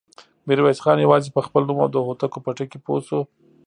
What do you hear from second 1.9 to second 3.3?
د هوتکو په ټکي پوه شو.